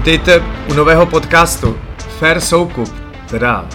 [0.00, 1.76] Vítejte u nového podcastu
[2.18, 2.88] Fair Soukup,
[3.30, 3.68] teda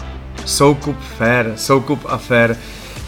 [0.45, 2.55] Soukup Fair, Soukup a Fair,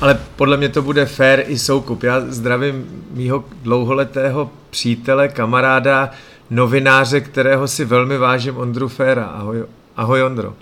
[0.02, 2.04] ale podle mě to bude Fair i Soukup.
[2.04, 6.12] Já zdravím mýho dlouholetého přítele, kamaráda,
[6.50, 9.24] novináře, kterého si velmi vážím, Ondru Féra.
[9.24, 9.64] Ahoj,
[9.96, 10.54] ahoj Ondro.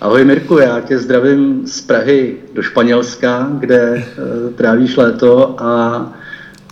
[0.00, 6.06] Ahoj Mirku, já tě zdravím z Prahy do Španělska, kde uh, trávíš léto a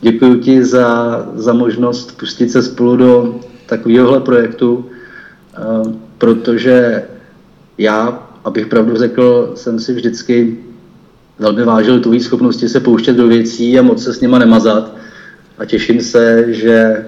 [0.01, 7.02] děkuji ti za, za možnost pustit se spolu do takovéhohle projektu, uh, protože
[7.79, 10.56] já, abych pravdu řekl, jsem si vždycky
[11.39, 14.97] velmi vážil tvojí schopnosti se pouštět do věcí a moc se s nima nemazat
[15.59, 17.06] a těším se, že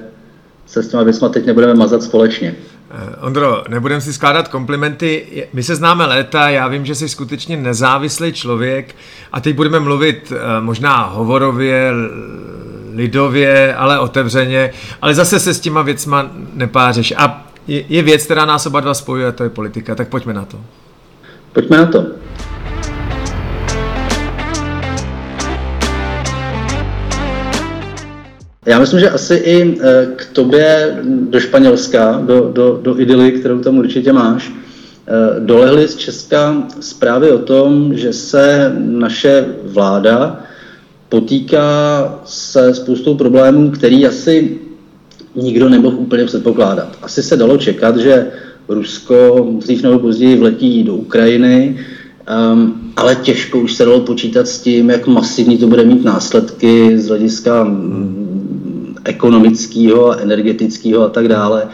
[0.67, 2.55] se s těma věcma teď nebudeme mazat společně.
[2.91, 5.27] Eh, Ondro, nebudem si skládat komplimenty.
[5.53, 8.95] My se známe léta, já vím, že jsi skutečně nezávislý člověk
[9.33, 11.93] a teď budeme mluvit eh, možná hovorově,
[12.99, 14.71] lidově, ale otevřeně,
[15.03, 17.15] ale zase se s těma věcma nepářeš.
[17.17, 20.59] A je věc, která nás oba dva spojuje, to je politika, tak pojďme na to.
[21.53, 22.07] Pojďme na to.
[28.67, 33.59] Já myslím, že asi i eh, k tobě do Španělska, do, do, do idyly, kterou
[33.59, 40.48] tam určitě máš, eh, dolehly z Česka zprávy o tom, že se naše vláda
[41.09, 44.59] potýká se spoustou problémů, který asi
[45.35, 46.99] nikdo nemohl úplně předpokládat.
[47.03, 48.27] Asi se dalo čekat, že
[48.69, 51.79] Rusko dřív nebo později vletí do Ukrajiny,
[52.53, 56.99] um, ale těžko už se dalo počítat s tím, jak masivní to bude mít následky
[56.99, 57.67] z hlediska
[59.05, 61.69] ekonomického, energetického a tak dále.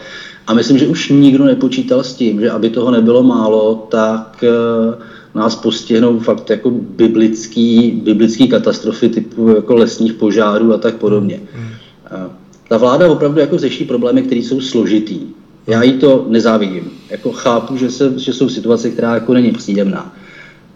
[0.47, 5.14] A myslím, že už nikdo nepočítal s tím, že aby toho nebylo málo, tak eh,
[5.35, 11.41] nás postihnou fakt jako biblický, biblický katastrofy typu jako lesních požárů a tak podobně.
[11.53, 11.69] Hmm.
[12.05, 12.29] Eh,
[12.69, 15.19] ta vláda opravdu jako řeší problémy, které jsou složitý.
[15.67, 16.91] Já jí to nezávidím.
[17.09, 20.15] Jako chápu, že, se, že jsou situace, která jako není příjemná.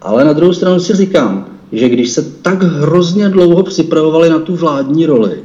[0.00, 4.56] Ale na druhou stranu si říkám, že když se tak hrozně dlouho připravovali na tu
[4.56, 5.44] vládní roli,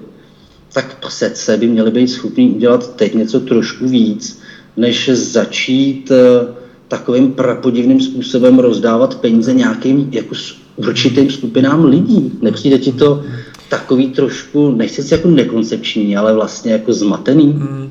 [0.73, 4.41] tak přece by měli být schopni udělat teď něco trošku víc,
[4.77, 6.47] než začít eh,
[6.87, 10.35] takovým prapodivným způsobem rozdávat peníze nějakým jako
[10.75, 12.31] určitým skupinám lidí.
[12.41, 13.23] Nepřijde ti to
[13.69, 17.51] takový trošku, nechci si jako nekoncepční, ale vlastně jako zmatený?
[17.51, 17.89] Hmm.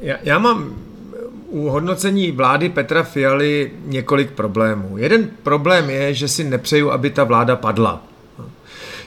[0.00, 0.74] Já, já mám
[1.48, 4.98] u hodnocení vlády Petra Fialy několik problémů.
[4.98, 8.02] Jeden problém je, že si nepřeju, aby ta vláda padla.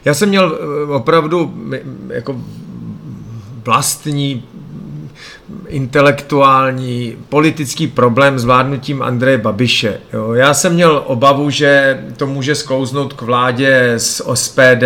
[0.06, 1.54] Já jsem měl eh, opravdu
[2.10, 2.42] jako
[3.66, 4.44] vlastní
[5.68, 10.00] intelektuální, politický problém s vládnutím Andreje Babiše.
[10.14, 10.34] Jo.
[10.34, 14.84] Já jsem měl obavu, že to může sklouznout k vládě s OSPD,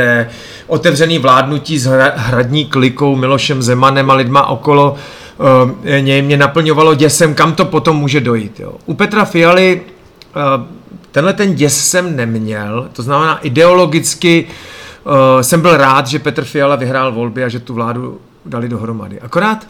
[0.68, 1.85] otevřený vládnutí s
[2.16, 4.96] hradní klikou Milošem Zemanem a lidma okolo
[5.38, 8.59] uh, něj mě naplňovalo děsem, kam to potom může dojít.
[8.59, 8.74] Jo.
[8.85, 9.81] U Petra Fialy
[10.35, 10.63] uh,
[11.12, 14.47] tenhle ten děs jsem neměl, to znamená ideologicky
[15.03, 19.19] uh, jsem byl rád, že Petr Fiala vyhrál volby a že tu vládu dali dohromady.
[19.19, 19.68] Akorát,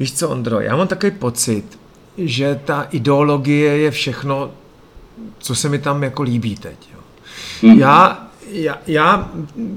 [0.00, 1.78] víš co, Ondro, já mám takový pocit,
[2.18, 4.50] že ta ideologie je všechno,
[5.38, 6.76] co se mi tam jako líbí teď.
[6.92, 7.00] Jo.
[7.62, 7.78] Mm.
[7.78, 9.30] Já, já, já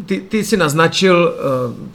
[0.06, 1.34] ty, ty jsi naznačil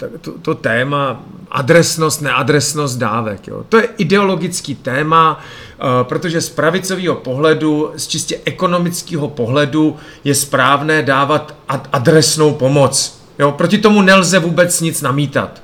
[0.00, 3.48] uh, to, to téma adresnost, neadresnost dávek.
[3.48, 3.64] Jo.
[3.68, 11.02] To je ideologický téma, uh, protože z pravicového pohledu, z čistě ekonomického pohledu je správné
[11.02, 13.22] dávat ad- adresnou pomoc.
[13.38, 13.52] Jo.
[13.52, 15.61] Proti tomu nelze vůbec nic namítat.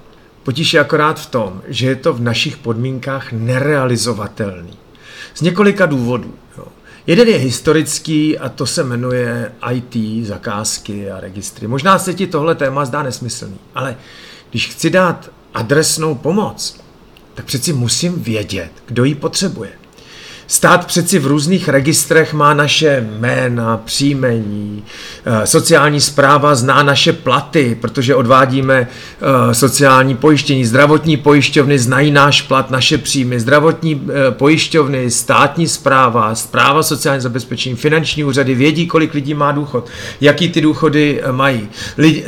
[0.49, 4.79] Potíž je akorát v tom, že je to v našich podmínkách nerealizovatelný.
[5.35, 6.35] Z několika důvodů.
[6.59, 6.65] Jo.
[7.07, 11.67] Jeden je historický a to se jmenuje IT, zakázky a registry.
[11.67, 13.97] Možná se ti tohle téma zdá nesmyslný, ale
[14.51, 16.81] když chci dát adresnou pomoc,
[17.35, 19.71] tak přeci musím vědět, kdo ji potřebuje.
[20.51, 24.85] Stát přeci v různých registrech má naše jména, příjmení,
[25.25, 30.65] eh, sociální zpráva zná naše platy, protože odvádíme eh, sociální pojištění.
[30.65, 33.41] Zdravotní pojišťovny znají náš plat, naše příjmy.
[33.41, 39.89] Zdravotní eh, pojišťovny, státní zpráva, zpráva sociální zabezpečení, finanční úřady vědí, kolik lidí má důchod,
[40.21, 41.69] jaký ty důchody mají.
[41.99, 42.25] Lid,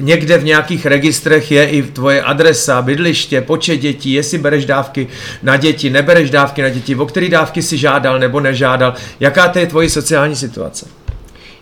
[0.00, 5.06] někde v nějakých registrech je i tvoje adresa, bydliště, počet dětí, jestli bereš dávky
[5.42, 9.58] na děti, nebereš dávky na děti, o který dávky si žádal nebo nežádal, jaká to
[9.58, 10.86] je tvoje sociální situace.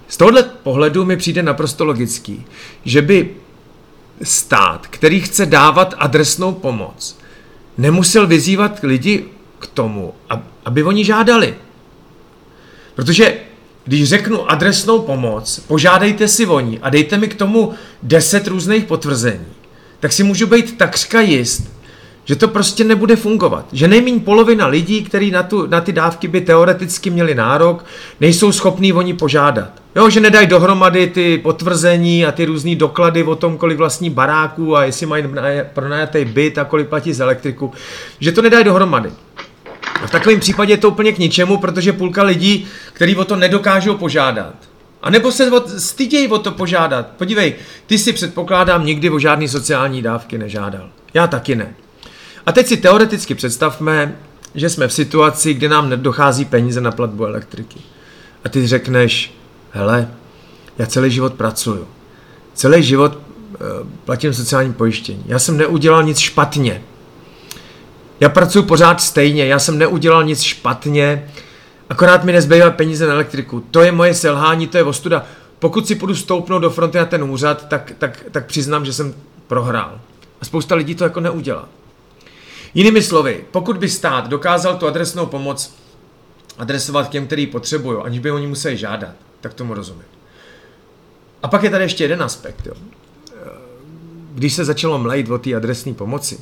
[0.09, 2.45] Z tohohle pohledu mi přijde naprosto logický,
[2.85, 3.31] že by
[4.23, 7.19] stát, který chce dávat adresnou pomoc,
[7.79, 9.25] nemusel vyzývat lidi
[9.59, 10.15] k tomu,
[10.65, 11.55] aby oni žádali.
[12.95, 13.35] Protože
[13.85, 17.73] když řeknu adresnou pomoc, požádejte si o ní a dejte mi k tomu
[18.03, 19.47] deset různých potvrzení,
[20.01, 21.63] tak si můžu být takřka jist,
[22.31, 23.67] že to prostě nebude fungovat.
[23.73, 27.85] Že nejméně polovina lidí, kteří na, tu, na ty dávky by teoreticky měli nárok,
[28.21, 29.71] nejsou schopní oni požádat.
[29.97, 34.77] Jo, že nedají dohromady ty potvrzení a ty různé doklady o tom, kolik vlastní baráků
[34.77, 35.25] a jestli mají
[35.75, 37.73] pronajatý byt a kolik platí z elektriku,
[38.21, 39.11] že to nedají dohromady.
[40.03, 43.37] A v takovém případě je to úplně k ničemu, protože půlka lidí, kteří o to
[43.37, 44.55] nedokážou požádat,
[45.03, 47.07] a nebo se stydějí o to požádat.
[47.07, 47.55] Podívej,
[47.87, 50.89] ty si předpokládám nikdy o žádný sociální dávky nežádal.
[51.15, 51.75] Já taky ne.
[52.51, 54.17] A teď si teoreticky představme,
[54.55, 57.81] že jsme v situaci, kdy nám dochází peníze na platbu elektriky.
[58.45, 59.35] A ty řekneš,
[59.71, 60.09] hele,
[60.79, 61.87] já celý život pracuju.
[62.55, 65.25] Celý život uh, platím sociální pojištění.
[65.27, 66.83] Já jsem neudělal nic špatně.
[68.21, 71.31] Já pracuji pořád stejně, já jsem neudělal nic špatně,
[71.91, 73.65] akorát mi nezbývá peníze na elektriku.
[73.71, 75.25] To je moje selhání, to je ostuda.
[75.59, 79.15] Pokud si půjdu stoupnout do fronty na ten úřad, tak, tak, tak přiznám, že jsem
[79.47, 80.01] prohrál.
[80.41, 81.69] A spousta lidí to jako neudělá.
[82.75, 85.75] Jinými slovy, pokud by stát dokázal tu adresnou pomoc
[86.59, 90.05] adresovat těm, který potřebují, aniž by oni museli žádat, tak tomu rozumím.
[91.43, 92.67] A pak je tady ještě jeden aspekt.
[92.67, 92.75] Jo.
[94.35, 96.39] Když se začalo mlejt o té adresní pomoci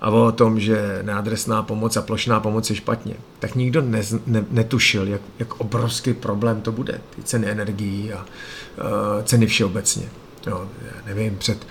[0.00, 4.44] a o tom, že neadresná pomoc a plošná pomoc je špatně, tak nikdo ne, ne,
[4.50, 7.00] netušil, jak, jak obrovský problém to bude.
[7.16, 10.08] Ty ceny energií a uh, ceny všeobecně.
[10.46, 10.68] Jo,
[11.06, 11.66] nevím, před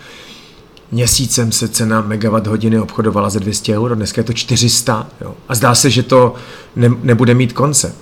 [0.91, 5.35] měsícem se cena megawatt hodiny obchodovala za 200 euro, dneska je to 400 jo.
[5.47, 6.35] a zdá se, že to
[6.75, 7.95] ne, nebude mít konce.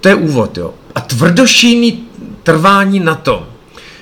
[0.00, 0.58] To je úvod.
[0.58, 0.74] Jo.
[0.94, 2.04] A tvrdošíný
[2.42, 3.46] trvání na to,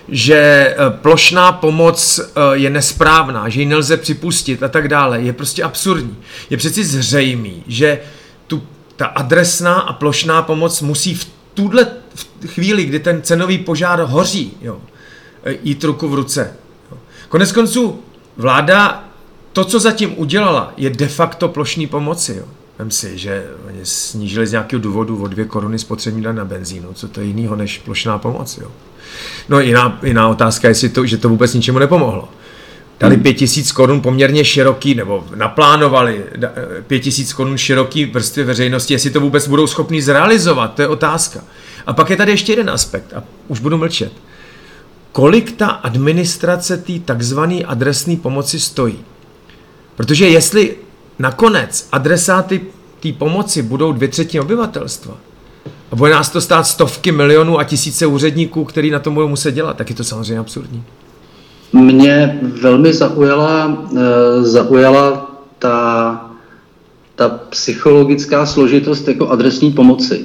[0.08, 5.32] že eh, plošná pomoc eh, je nesprávná, že ji nelze připustit a tak dále, je
[5.32, 6.16] prostě absurdní.
[6.50, 8.00] Je přeci zřejmý, že
[8.46, 8.62] tu,
[8.96, 11.86] ta adresná a plošná pomoc musí v tuhle
[12.46, 14.80] chvíli, kdy ten cenový požár hoří, jo,
[15.44, 16.52] eh, jít ruku v ruce.
[17.28, 18.00] Konec konců
[18.36, 19.04] Vláda
[19.52, 22.34] to, co zatím udělala, je de facto plošní pomoci.
[22.38, 22.44] Jo.
[22.78, 26.88] Vem si, že oni snížili z nějakého důvodu o dvě koruny spotřební daň na benzínu.
[26.94, 28.58] Co to je jiného než plošná pomoc?
[28.58, 28.68] Jo.
[29.48, 32.28] No jiná, jiná otázka je, to, že to vůbec ničemu nepomohlo.
[33.00, 33.22] Dali hmm.
[33.22, 36.24] pět tisíc korun poměrně široký, nebo naplánovali
[36.86, 41.40] pět tisíc korun široký vrstvy veřejnosti, jestli to vůbec budou schopni zrealizovat, to je otázka.
[41.86, 44.12] A pak je tady ještě jeden aspekt, a už budu mlčet
[45.12, 48.98] kolik ta administrace té takzvané adresní pomoci stojí.
[49.96, 50.76] Protože jestli
[51.18, 52.60] nakonec adresáty
[53.00, 55.16] té pomoci budou dvě třetiny obyvatelstva
[55.92, 59.52] a bude nás to stát stovky milionů a tisíce úředníků, který na tom budou muset
[59.52, 60.84] dělat, tak je to samozřejmě absurdní.
[61.72, 63.98] Mě velmi zaujala, uh,
[64.42, 66.30] zaujala ta,
[67.14, 70.24] ta psychologická složitost jako adresní pomoci.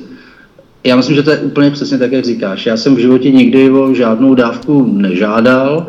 [0.85, 2.65] Já myslím, že to je úplně přesně tak, jak říkáš.
[2.65, 5.87] Já jsem v životě nikdy o žádnou dávku nežádal,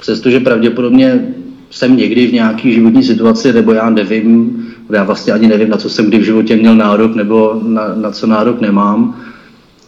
[0.00, 1.34] přestože pravděpodobně
[1.70, 5.90] jsem někdy v nějaký životní situaci, nebo já nevím, já vlastně ani nevím, na co
[5.90, 9.20] jsem kdy v životě měl nárok, nebo na, na co nárok nemám.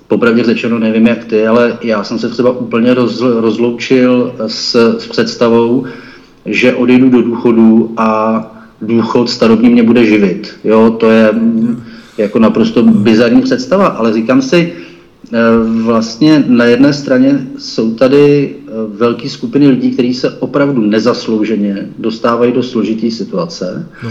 [0.09, 5.07] Popravdě řečeno nevím, jak ty, ale já jsem se třeba úplně roz, rozloučil s, s
[5.07, 5.85] představou,
[6.47, 8.43] že odejdu do důchodu a
[8.83, 10.55] důchod starobní mě bude živit.
[10.65, 11.31] Jo, to je
[12.21, 14.73] jako naprosto bizarní představa, ale říkám si,
[15.33, 15.39] eh,
[15.83, 22.53] vlastně na jedné straně jsou tady eh, velké skupiny lidí, kteří se opravdu nezaslouženě dostávají
[22.53, 24.11] do složité situace no.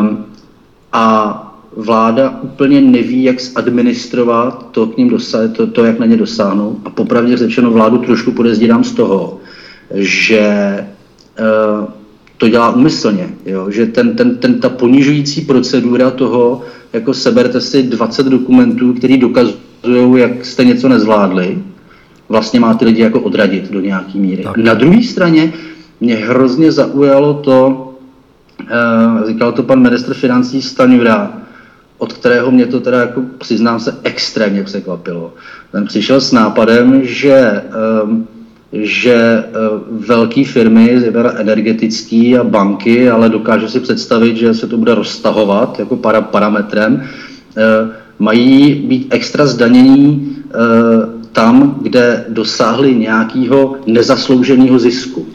[0.00, 0.24] um,
[0.92, 1.42] a
[1.76, 6.80] vláda úplně neví, jak zadministrovat to, k ním dosa- to, to, jak na ně dosáhnou.
[6.84, 9.40] A popravdě řečeno vládu trošku podezírám z toho,
[9.94, 10.86] že
[11.40, 11.88] uh,
[12.36, 13.70] to dělá umyslně, jo?
[13.70, 16.62] že ten, ten, ten, ta ponižující procedura toho,
[16.96, 21.58] jako seberte si 20 dokumentů, které dokazují, jak jste něco nezvládli,
[22.28, 24.42] vlastně má ty lidi jako odradit do nějaké míry.
[24.42, 24.56] Tak.
[24.56, 25.52] Na druhé straně
[26.00, 27.94] mě hrozně zaujalo to,
[28.60, 31.32] uh, říkal to pan ministr financí Staňura,
[31.98, 35.34] od kterého mě to teda jako přiznám se extrémně překvapilo.
[35.72, 37.62] Ten přišel s nápadem, že
[38.04, 38.28] um,
[38.82, 39.44] že eh,
[39.90, 45.78] velké firmy, zejména energetické a banky, ale dokážu si představit, že se to bude roztahovat
[45.78, 47.02] jako para, parametrem,
[47.56, 47.62] eh,
[48.18, 50.52] mají být extra zdanění eh,
[51.32, 55.26] tam, kde dosáhli nějakého nezaslouženého zisku.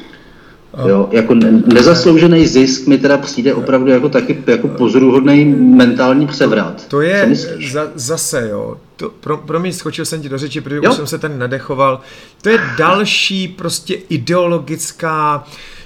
[0.88, 1.34] Jo, jako
[1.74, 6.88] nezasloužený zisk mi teda přijde opravdu jako taky jako pozoruhodný mentální převrat.
[6.88, 7.30] To je
[7.72, 10.92] za, zase, jo, to, pro, pro mě skočil jsem ti do řeči, protože jo?
[10.92, 12.00] už jsem se ten nadechoval.
[12.42, 15.44] To je další prostě ideologická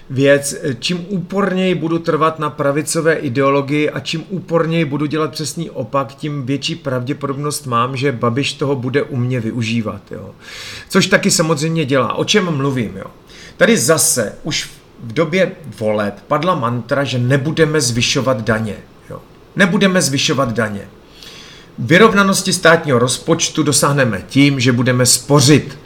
[0.10, 0.56] věc.
[0.80, 6.46] Čím úporněji budu trvat na pravicové ideologii a čím úporněji budu dělat přesný opak, tím
[6.46, 10.01] větší pravděpodobnost mám, že Babiš toho bude u mě využívat.
[10.12, 10.30] Jo.
[10.89, 12.13] Což taky samozřejmě dělá.
[12.13, 12.92] O čem mluvím?
[12.98, 13.06] Jo?
[13.58, 14.70] Tady zase už
[15.04, 18.76] v době voleb padla mantra, že nebudeme zvyšovat daně.
[19.10, 19.22] Jo.
[19.56, 20.88] Nebudeme zvyšovat daně.
[21.80, 25.80] Vyrovnanosti státního rozpočtu dosáhneme tím, že budeme spořit.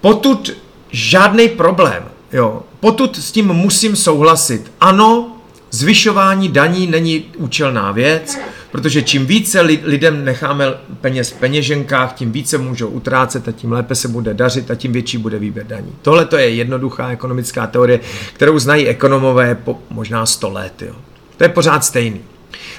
[0.00, 0.50] Potud
[0.90, 2.04] žádný problém.
[2.32, 2.62] Jo.
[2.80, 4.72] Potud s tím musím souhlasit.
[4.80, 5.33] Ano,
[5.74, 8.38] zvyšování daní není účelná věc,
[8.70, 10.64] protože čím více lidem necháme
[11.00, 14.92] peněz v peněženkách, tím více můžou utrácet a tím lépe se bude dařit a tím
[14.92, 15.92] větší bude výběr daní.
[16.02, 18.00] Tohle to je jednoduchá ekonomická teorie,
[18.32, 20.82] kterou znají ekonomové po možná 100 let.
[20.82, 20.94] Jo.
[21.36, 22.20] To je pořád stejný.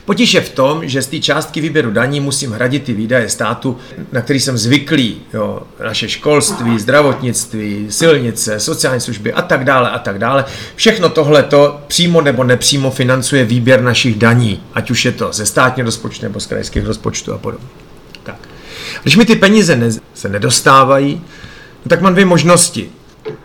[0.05, 3.77] Potíž je v tom, že z té částky výběru daní musím hradit ty výdaje státu,
[4.12, 5.22] na který jsem zvyklý.
[5.34, 10.46] Jo, naše školství, zdravotnictví, silnice, sociální služby a tak dále a tak dále.
[10.75, 15.46] Všechno tohle to přímo nebo nepřímo financuje výběr našich daní, ať už je to ze
[15.46, 17.67] státního rozpočtu nebo z krajských rozpočtů a podobně.
[18.24, 18.36] Tak.
[19.01, 21.22] Když mi ty peníze ne, se nedostávají,
[21.86, 22.89] no tak mám dvě možnosti.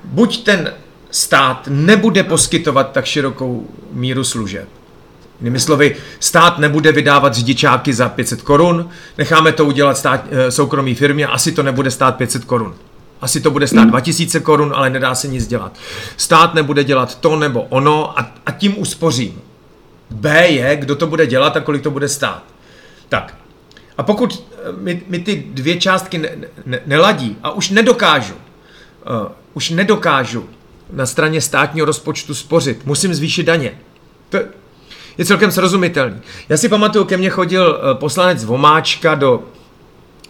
[0.05, 0.73] Buď ten
[1.11, 4.69] stát nebude poskytovat tak širokou míru služeb,
[5.40, 10.94] Jinými slovy, stát nebude vydávat řidičáky za 500 korun, necháme to udělat stát, eh, soukromý
[10.94, 12.75] firmě, asi to nebude stát 500 korun.
[13.20, 15.78] Asi to bude stát 2000 korun, ale nedá se nic dělat.
[16.16, 19.40] Stát nebude dělat to nebo ono a, a tím uspořím.
[20.11, 22.44] B je, kdo to bude dělat a kolik to bude stát.
[23.09, 23.35] Tak.
[23.99, 26.30] A pokud eh, mi, mi ty dvě částky ne,
[26.66, 30.49] ne, neladí a už nedokážu, uh, už nedokážu
[30.92, 33.78] na straně státního rozpočtu spořit, musím zvýšit daně.
[34.28, 34.38] To,
[35.21, 36.17] je celkem srozumitelný.
[36.49, 39.43] Já si pamatuju, ke mně chodil eh, poslanec Vomáčka do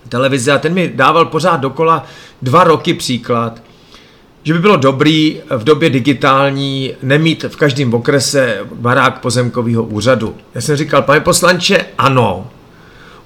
[0.09, 2.07] televize a ten mi dával pořád dokola
[2.43, 3.63] dva roky příklad,
[4.43, 10.37] že by bylo dobrý v době digitální nemít v každém okrese barák pozemkového úřadu.
[10.55, 12.51] Já jsem říkal, pane poslanče, ano,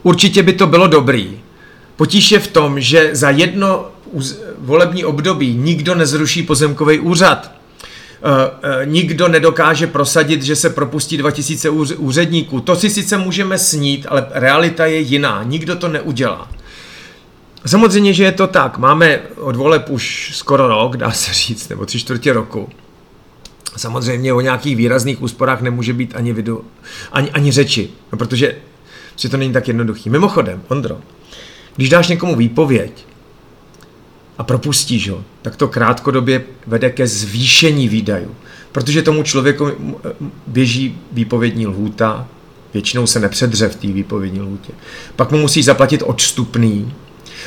[0.02, 1.40] určitě by to bylo dobrý.
[1.96, 3.86] Potíž je v tom, že za jedno
[4.58, 7.53] volební období nikdo nezruší pozemkový úřad.
[8.26, 12.60] Eh, eh, nikdo nedokáže prosadit, že se propustí 2000 úředníků.
[12.60, 15.42] To si sice můžeme snít, ale realita je jiná.
[15.42, 16.48] Nikdo to neudělá.
[17.66, 18.78] Samozřejmě, že je to tak.
[18.78, 22.68] Máme od voleb už skoro rok, dá se říct, nebo tři čtvrtě roku.
[23.76, 26.60] Samozřejmě o nějakých výrazných úsporách nemůže být ani, video,
[27.12, 28.56] ani, ani řeči, no protože
[29.16, 30.10] si to není tak jednoduchý.
[30.10, 31.00] Mimochodem, Ondro,
[31.76, 33.06] když dáš někomu výpověď,
[34.38, 38.34] a propustíš ho, tak to krátkodobě vede ke zvýšení výdajů.
[38.72, 39.70] Protože tomu člověku
[40.46, 42.28] běží výpovědní lhůta,
[42.74, 44.72] většinou se nepředře v té výpovědní lhůtě.
[45.16, 46.92] Pak mu musíš zaplatit odstupný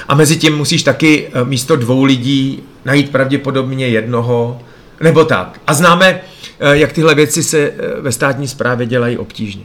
[0.07, 4.61] a mezi tím musíš taky eh, místo dvou lidí najít pravděpodobně jednoho,
[5.01, 5.61] nebo tak.
[5.67, 6.21] A známe,
[6.59, 9.63] eh, jak tyhle věci se eh, ve státní správě dělají obtížně.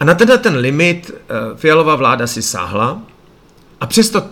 [0.00, 1.10] A na tenhle ten limit
[1.56, 3.02] Fialová vláda si sáhla
[3.80, 4.22] a přesto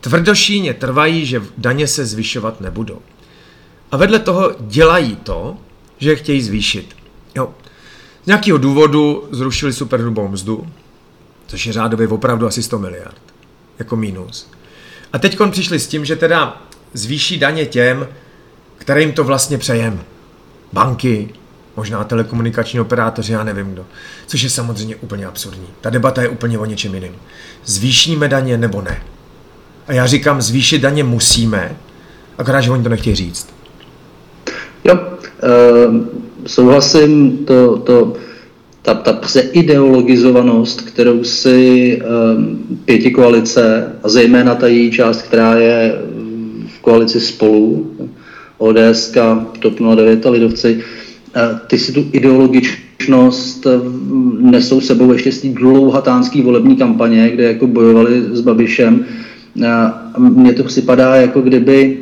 [0.00, 2.98] tvrdošíně trvají, že daně se zvyšovat nebudou.
[3.90, 5.56] A vedle toho dělají to,
[5.98, 6.96] že je chtějí zvýšit.
[7.34, 7.54] Jo.
[8.24, 10.66] Z nějakého důvodu zrušili superhrubou mzdu,
[11.46, 13.22] což je řádově opravdu asi 100 miliard,
[13.78, 14.50] jako mínus.
[15.12, 16.62] A teď přišli s tím, že teda
[16.92, 18.08] zvýší daně těm,
[18.78, 20.04] kterým to vlastně přejem.
[20.72, 21.28] Banky,
[21.76, 23.86] možná telekomunikační operátoři, já nevím kdo.
[24.26, 25.66] Což je samozřejmě úplně absurdní.
[25.80, 27.14] Ta debata je úplně o něčem jiném.
[27.64, 29.02] Zvýšíme daně nebo ne?
[29.88, 31.76] A já říkám, zvýšit daně musíme,
[32.38, 33.48] akorát, že oni to nechtějí říct.
[34.84, 35.96] Jo, uh,
[36.46, 38.12] souhlasím, to, to,
[38.82, 42.00] ta, ta pseideologizovanost, kterou si
[42.36, 46.02] um, pěti koalice, a zejména ta její část, která je
[46.76, 47.92] v koalici spolu,
[48.58, 49.12] ODS,
[49.58, 50.76] TOP 09 a Lidovci,
[51.36, 53.66] uh, ty si tu ideologičnost
[54.38, 59.06] nesou sebou ještě z té dlouhatánské volební kampaně, kde jako bojovali s Babišem,
[60.18, 61.98] mně to připadá, jako kdyby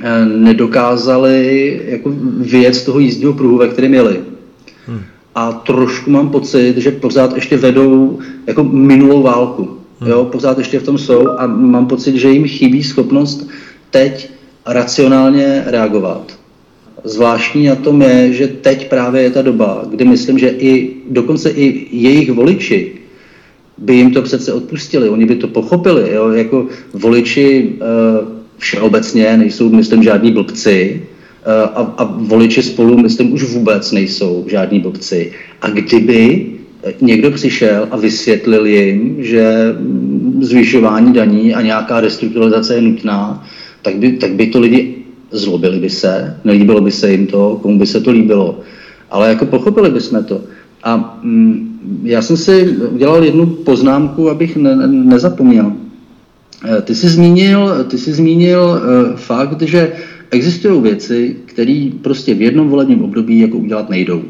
[0.00, 4.20] eh, nedokázali jako vyjet z toho jízdního pruhu, ve kterém jeli.
[4.86, 5.00] Hmm.
[5.34, 9.68] A trošku mám pocit, že pořád ještě vedou jako minulou válku.
[10.00, 10.10] Hmm.
[10.10, 13.48] Jo, pořád ještě v tom jsou a mám pocit, že jim chybí schopnost
[13.90, 14.30] teď
[14.66, 16.38] racionálně reagovat.
[17.04, 21.50] Zvláštní na tom je, že teď právě je ta doba, kdy myslím, že i dokonce
[21.50, 23.01] i jejich voliči
[23.78, 26.30] by jim to přece odpustili, oni by to pochopili, jo?
[26.30, 31.02] jako voliči uh, všeobecně nejsou, myslím, žádní blbci
[31.46, 35.32] uh, a, a voliči spolu, myslím, už vůbec nejsou žádní blbci.
[35.62, 36.46] A kdyby
[37.00, 39.74] někdo přišel a vysvětlil jim, že
[40.40, 43.46] zvyšování daní a nějaká restrukturalizace je nutná,
[43.82, 44.94] tak by, tak by to lidi
[45.30, 48.60] zlobili by se, nelíbilo by se jim to, komu by se to líbilo,
[49.10, 50.40] ale jako pochopili bychom to.
[50.82, 55.72] A mm, já jsem si udělal jednu poznámku, abych ne, nezapomněl.
[56.64, 59.92] Eh, ty jsi zmínil, ty jsi zmínil uh, fakt, že
[60.30, 64.22] existují věci, které prostě v jednom volebním období jako udělat nejdou.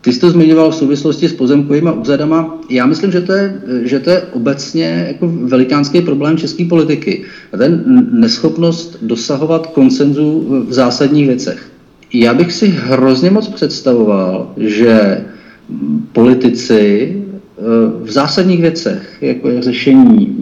[0.00, 2.58] Ty jsi to zmiňoval v souvislosti s pozemkovými úzadama.
[2.70, 7.22] Já myslím, že to je, že to je obecně jako velikánský problém české politiky.
[7.52, 11.70] A ten neschopnost dosahovat konsenzu v zásadních věcech.
[12.12, 15.24] Já bych si hrozně moc představoval, že
[16.12, 17.62] politici eh,
[18.02, 20.36] v zásadních věcech, jako je řešení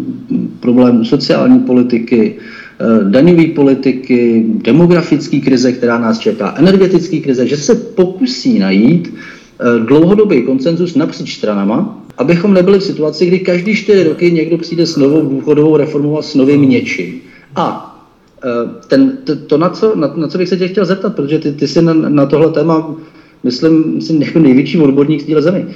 [0.61, 7.75] problémů sociální politiky, eh, daňové politiky, demografické krize, která nás čeká, energetické krize, že se
[7.75, 9.15] pokusí najít
[9.61, 14.87] Eh, dlouhodobý koncenzus napříč stranama, abychom nebyli v situaci, kdy každý čtyři roky někdo přijde
[14.87, 17.21] s novou důchodovou reformou a s novým něčím.
[17.57, 17.85] A
[18.89, 21.53] ten, to, to na, co, na, na co bych se tě chtěl zeptat, protože ty,
[21.53, 22.95] ty jsi na, na tohle téma,
[23.43, 25.67] myslím, jsi jako největší odborník z téhle zemi.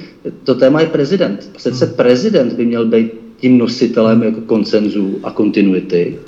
[0.43, 1.49] To téma je prezident.
[1.55, 1.95] Přece hmm.
[1.95, 6.19] prezident by měl být tím nositelem jako koncenzu a kontinuity.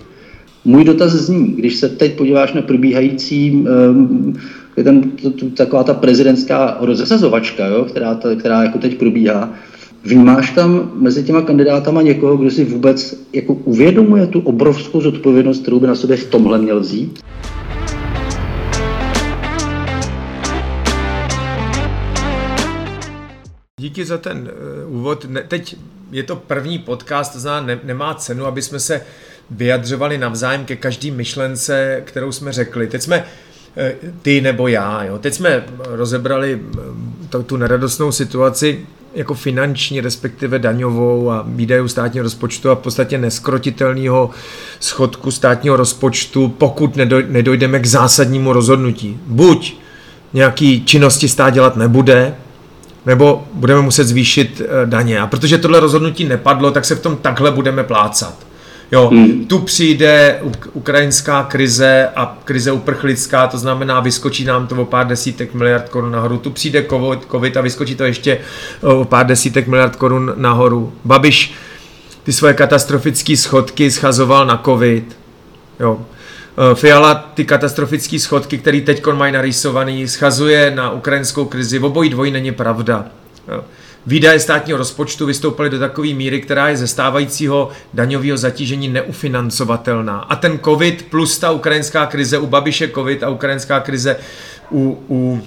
[0.66, 4.36] Můj dotaz zní, když se teď podíváš na probíhající um,
[4.78, 9.54] je tam to, to, taková ta prezidentská rozesazovačka, jo, která, ta, která jako teď probíhá.
[10.04, 15.80] Vnímáš tam mezi těma kandidátama někoho, kdo si vůbec jako uvědomuje tu obrovskou zodpovědnost, kterou
[15.80, 17.20] by na sobě v tomhle měl vzít?
[23.86, 24.52] Díky za ten
[24.88, 25.26] uh, úvod.
[25.30, 25.76] Ne, teď
[26.12, 29.02] je to první podcast, to znamená, ne, nemá cenu, aby jsme se
[29.50, 32.88] vyjadřovali navzájem ke každý myšlence, kterou jsme řekli.
[32.88, 33.26] Teď jsme
[33.78, 35.04] Eh, ty nebo já.
[35.04, 35.18] Jo.
[35.18, 36.80] Teď jsme rozebrali eh,
[37.30, 38.80] to, tu neradostnou situaci
[39.16, 44.30] jako finanční, respektive daňovou a výdajů státního rozpočtu a v podstatě neskrotitelného
[44.80, 46.96] schodku státního rozpočtu, pokud
[47.28, 49.20] nedojdeme k zásadnímu rozhodnutí.
[49.28, 49.78] Buď
[50.34, 52.36] nějaký činnosti stát dělat nebude,
[53.06, 55.20] nebo budeme muset zvýšit eh, daně.
[55.20, 58.36] A protože tohle rozhodnutí nepadlo, tak se v tom takhle budeme plácat.
[58.92, 59.46] Jo, hmm.
[59.46, 60.40] tu přijde
[60.74, 66.12] ukrajinská krize a krize uprchlická, to znamená, vyskočí nám to o pár desítek miliard korun
[66.12, 66.38] nahoru.
[66.38, 66.86] Tu přijde
[67.32, 68.38] COVID a vyskočí to ještě
[68.82, 70.94] o pár desítek miliard korun nahoru.
[71.06, 71.54] Babiš
[72.24, 75.18] ty svoje katastrofické schodky schazoval na COVID.
[75.80, 76.06] Jo.
[76.58, 81.80] E, Fiala ty katastrofické schodky, které teď mají narýsovaný, schazuje na ukrajinskou krizi.
[81.80, 83.06] Obojí dvojí není pravda.
[83.48, 83.64] Jo.
[84.08, 90.20] Výdaje státního rozpočtu vystoupaly do takové míry, která je ze stávajícího daňového zatížení neufinancovatelná.
[90.20, 94.18] A ten COVID plus ta ukrajinská krize, u Babiše COVID a ukrajinská krize
[94.72, 95.42] u, u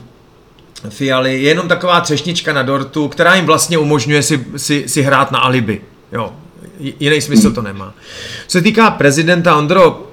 [0.89, 5.31] Fialy je jenom taková třešnička na dortu, která jim vlastně umožňuje si, si, si hrát
[5.31, 5.81] na alibi.
[6.13, 6.33] Jo,
[6.79, 7.95] jiný smysl to nemá.
[8.47, 10.08] Co se týká prezidenta Ondro,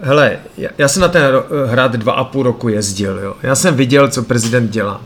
[0.00, 0.38] hele,
[0.78, 1.22] já, jsem na ten
[1.66, 3.34] hrad dva a půl roku jezdil, jo.
[3.42, 5.00] Já jsem viděl, co prezident dělá.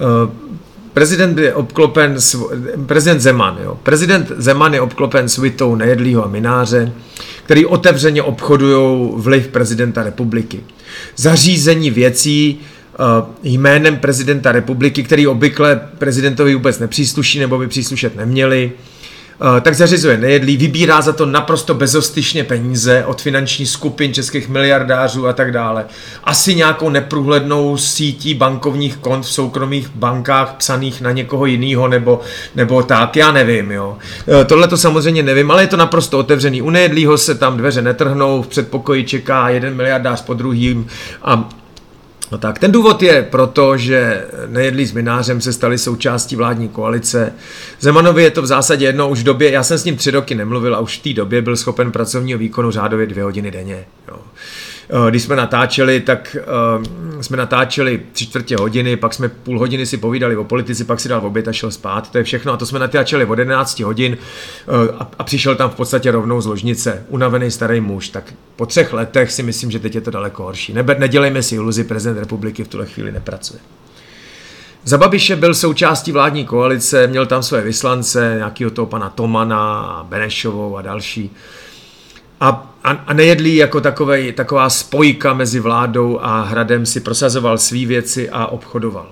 [0.00, 0.32] Uh,
[0.92, 2.16] prezident je obklopen,
[2.86, 3.78] prezident Zeman, jo.
[3.82, 6.92] Prezident Zeman je obklopen svitou nejedlýho a mináře,
[7.44, 10.60] který otevřeně obchodují vliv prezidenta republiky.
[11.16, 12.60] Zařízení věcí
[13.20, 18.89] uh, jménem prezidenta republiky, který obvykle prezidentovi vůbec nepřísluší nebo by příslušet neměli, Eh,
[19.60, 25.32] tak zařizuje nejedlí, vybírá za to naprosto bezostyšně peníze od finanční skupin českých miliardářů a
[25.32, 25.84] tak dále.
[26.24, 32.20] Asi nějakou neprůhlednou sítí bankovních kont v soukromých bankách psaných na někoho jiného nebo,
[32.54, 33.70] nebo tak, já nevím.
[33.70, 33.98] Jo.
[34.40, 36.62] Eh, tohle to samozřejmě nevím, ale je to naprosto otevřený.
[36.62, 40.86] U nejedlího se tam dveře netrhnou, v předpokoji čeká jeden miliardář po druhým
[41.22, 41.48] a
[42.32, 47.32] No tak, ten důvod je proto, že nejedlí s minářem se stali součástí vládní koalice.
[47.80, 50.34] Zemanovi je to v zásadě jedno už v době, já jsem s ním tři roky
[50.34, 53.84] nemluvil a už v té době byl schopen pracovního výkonu řádově dvě hodiny denně.
[54.08, 54.16] Jo.
[54.92, 56.36] Eh, když jsme natáčeli, tak
[56.76, 61.00] uh, jsme natáčeli tři čtvrtě hodiny, pak jsme půl hodiny si povídali o politici, pak
[61.00, 62.10] si dal oběd a šel spát.
[62.10, 62.52] To je všechno.
[62.52, 64.18] A to jsme natáčeli od 11 hodin
[64.68, 67.04] uh, a, přišel tam v podstatě rovnou z ložnice.
[67.08, 68.08] Unavený starý muž.
[68.08, 70.74] Tak po třech letech si myslím, že teď je to daleko horší.
[70.98, 73.60] Nedělejme si iluzi, prezident republiky v tuhle chvíli nepracuje.
[74.84, 80.76] Za Babiše byl součástí vládní koalice, měl tam své vyslance, nějakého toho pana Tomana, Benešovou
[80.76, 81.30] a další.
[82.40, 87.86] A, a, a nejedlí jako takové, taková spojka mezi vládou a hradem si prosazoval své
[87.86, 89.06] věci a obchodoval.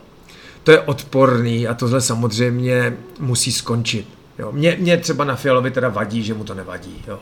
[0.65, 4.07] To je odporný a tohle samozřejmě musí skončit.
[4.39, 4.53] Jo.
[4.53, 7.05] Mě, mě třeba na Fialovi teda vadí, že mu to nevadí.
[7.09, 7.19] Jo.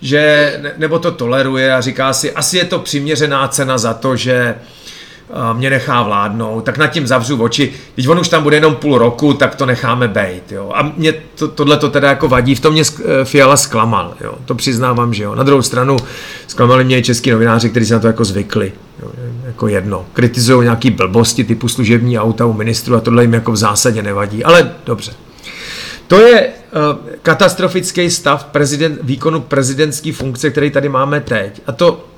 [0.00, 4.16] Že, ne, nebo to toleruje a říká si, asi je to přiměřená cena za to,
[4.16, 4.54] že
[5.52, 7.72] mě nechá vládnout, tak nad tím zavřu oči.
[7.94, 10.52] Když on už tam bude jenom půl roku, tak to necháme bejt.
[10.52, 10.72] Jo.
[10.74, 14.34] A mě to, tohle to teda jako vadí, v tom mě eh, Fiala zklamal, jo.
[14.44, 15.34] to přiznávám, že jo.
[15.34, 15.96] Na druhou stranu
[16.46, 19.10] zklamali mě i český novináři, kteří se na to jako zvykli, jo.
[19.44, 20.06] jako jedno.
[20.12, 24.44] Kritizují nějaký blbosti typu služební auta u ministru a tohle jim jako v zásadě nevadí,
[24.44, 25.12] ale dobře.
[26.06, 31.62] To je uh, katastrofický stav prezident, výkonu prezidentské funkce, který tady máme teď.
[31.66, 32.09] A to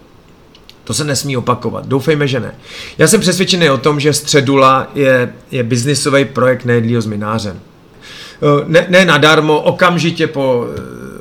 [0.84, 1.86] To se nesmí opakovat.
[1.86, 2.54] Doufejme, že ne.
[2.98, 7.60] Já jsem přesvědčený o tom, že Středula je, je biznisový projekt nejedlýho z Minářem.
[8.66, 10.66] Ne, ne nadarmo, okamžitě po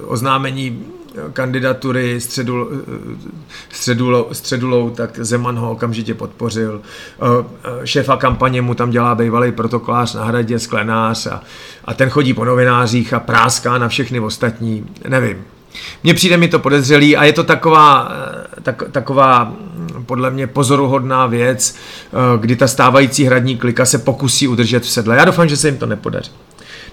[0.05, 0.85] oznámení
[1.33, 2.71] kandidatury středul,
[3.69, 6.81] středulou, středulou, tak Zeman ho okamžitě podpořil.
[7.83, 11.41] Šéfa kampaně mu tam dělá bývalý protokolář na hradě, sklenář a,
[11.85, 14.85] a ten chodí po novinářích a práská na všechny ostatní.
[15.07, 15.37] Nevím.
[16.03, 18.11] Mně přijde mi to podezřelý a je to taková,
[18.63, 19.53] tak, taková
[20.05, 21.75] podle mě pozoruhodná věc,
[22.39, 25.15] kdy ta stávající hradní klika se pokusí udržet v sedle.
[25.15, 26.31] Já doufám, že se jim to nepodaří.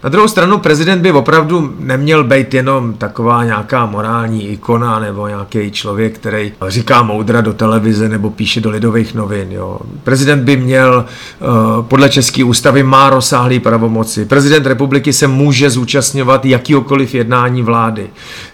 [0.02, 5.70] Na druhou stranu prezident by opravdu neměl být jenom taková nějaká morální ikona nebo nějaký
[5.70, 9.52] člověk, který říká moudra do televize nebo píše do lidových novin.
[9.52, 9.78] Jo.
[10.04, 11.44] Prezident by měl eh,
[11.82, 14.24] podle České ústavy má rozsáhlý pravomoci.
[14.24, 18.10] Prezident republiky se může zúčastňovat jakýkoliv jednání vlády.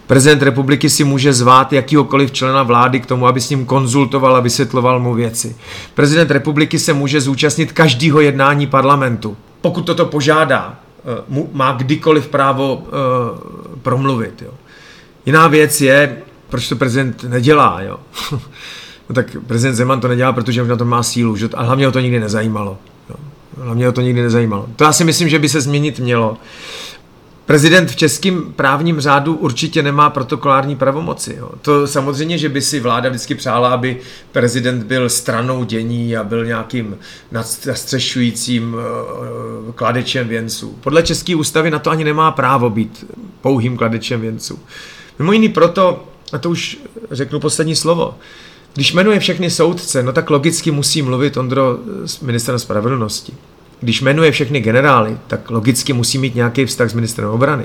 [0.06, 4.40] Prezident republiky si může zvát jakýkoliv člena vlády k tomu, aby s ním konzultoval a
[4.40, 5.56] vysvětloval mu věci.
[5.94, 9.36] Prezident republiky se může zúčastnit každého jednání parlamentu.
[9.60, 10.74] Pokud toto požádá,
[11.52, 12.82] má kdykoliv právo uh,
[13.82, 14.42] promluvit.
[14.42, 14.50] Jo.
[15.26, 16.16] Jiná věc je,
[16.48, 17.82] proč to prezident nedělá.
[17.82, 17.98] Jo.
[19.08, 21.48] no tak prezident Zeman to nedělá, protože už na to má sílu, že?
[21.54, 22.78] a hlavně ho to nikdy nezajímalo.
[23.10, 23.16] Jo.
[23.58, 24.66] Hlavně ho to nikdy nezajímalo.
[24.76, 26.36] To já si myslím, že by se změnit mělo.
[27.46, 31.36] Prezident v českém právním řádu určitě nemá protokolární pravomoci.
[31.38, 31.50] Jo.
[31.62, 34.00] To samozřejmě, že by si vláda vždycky přála, aby
[34.32, 36.96] prezident byl stranou dění a byl nějakým
[37.66, 40.78] nastřešujícím uh, kladečem věnců.
[40.80, 43.04] Podle české ústavy na to ani nemá právo být
[43.40, 44.58] pouhým kladečem věnců.
[45.18, 46.78] Mimo jiný proto, a to už
[47.10, 48.14] řeknu poslední slovo,
[48.74, 53.34] když jmenuje všechny soudce, no tak logicky musí mluvit Ondro s ministrem spravedlnosti.
[53.84, 57.64] Když jmenuje všechny generály, tak logicky musí mít nějaký vztah s ministrem obrany.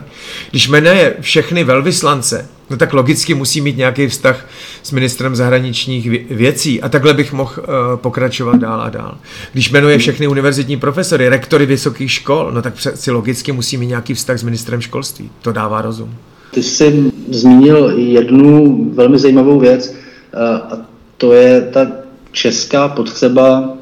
[0.51, 4.45] Když jmenuje všechny velvyslance, no tak logicky musí mít nějaký vztah
[4.83, 6.81] s ministrem zahraničních věcí.
[6.81, 9.17] A takhle bych mohl uh, pokračovat dál a dál.
[9.53, 14.13] Když jmenuje všechny univerzitní profesory, rektory vysokých škol, no tak přeci logicky musí mít nějaký
[14.13, 15.29] vztah s ministrem školství.
[15.41, 16.15] To dává rozum.
[16.51, 20.77] Ty jsi zmínil jednu velmi zajímavou věc, uh, a
[21.17, 21.87] to je ta
[22.31, 23.78] česká potřeba Eh,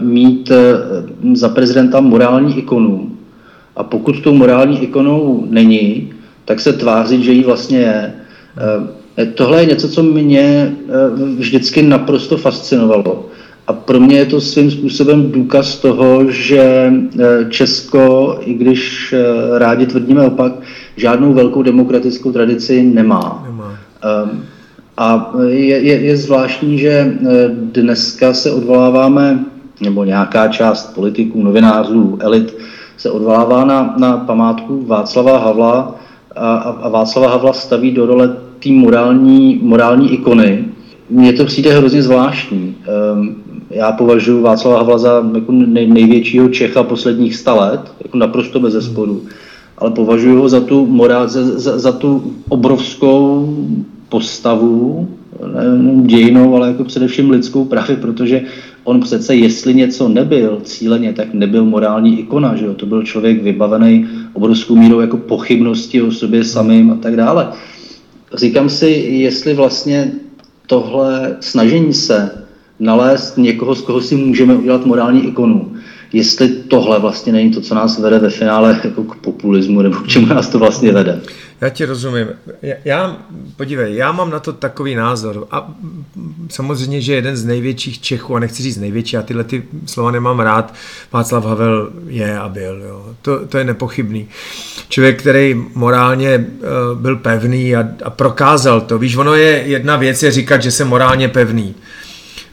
[0.00, 3.10] mít eh, za prezidenta morální ikonu.
[3.76, 6.12] A pokud tou morální ikonou není,
[6.44, 8.14] tak se tvářit, že jí vlastně je.
[9.16, 10.76] Eh, tohle je něco, co mě
[11.36, 13.26] vždycky naprosto fascinovalo.
[13.66, 16.92] A pro mě je to svým způsobem důkaz toho, že
[17.48, 19.14] Česko, i když
[19.58, 20.52] rádi tvrdíme opak,
[20.96, 23.44] žádnou velkou demokratickou tradici nemá.
[23.46, 23.78] nemá.
[24.96, 27.16] A je, je, je zvláštní, že
[27.72, 29.44] dneska se odvoláváme
[29.82, 32.56] nebo nějaká část politiků, novinářů, elit
[32.96, 35.94] se odvolává na, na památku Václava Havla
[36.36, 40.64] a, a Václava Havla staví do role té morální, morální ikony.
[41.10, 42.74] Mně to přijde hrozně zvláštní.
[43.12, 43.36] Um,
[43.70, 48.72] já považuji Václava Havla za jako nej, největšího Čecha posledních sta let, jako naprosto bez
[48.72, 49.22] zesporu.
[49.78, 53.56] Ale považuji ho za tu, morál, za, za, za tu obrovskou
[54.08, 55.08] postavu,
[55.54, 58.42] ne dějinou, ale jako především lidskou právě, protože
[58.84, 62.74] on přece, jestli něco nebyl cíleně, tak nebyl morální ikona, že jo?
[62.74, 67.52] to byl člověk vybavený obrovskou mírou jako pochybnosti o sobě samým a tak dále.
[68.34, 70.12] Říkám si, jestli vlastně
[70.66, 72.46] tohle snažení se
[72.80, 75.72] nalézt někoho, z koho si můžeme udělat morální ikonu,
[76.12, 80.08] jestli tohle vlastně není to, co nás vede ve finále jako k populismu, nebo k
[80.08, 81.20] čemu nás to vlastně vede.
[81.60, 82.26] Já ti rozumím.
[82.62, 83.16] Já, já,
[83.56, 85.46] podívej, já mám na to takový názor.
[85.50, 85.74] A
[86.48, 90.40] samozřejmě, že jeden z největších Čechů, a nechci říct největší, a tyhle ty slova nemám
[90.40, 90.74] rád,
[91.12, 92.82] Václav Havel je a byl.
[92.88, 93.06] Jo.
[93.22, 94.28] To, to je nepochybný.
[94.88, 98.98] Člověk, který morálně uh, byl pevný a, a prokázal to.
[98.98, 101.74] Víš, ono je jedna věc je říkat, že jsem morálně pevný.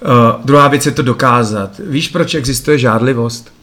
[0.01, 1.71] Uh, druhá věc je to dokázat.
[1.79, 3.53] Víš, proč existuje žádlivost?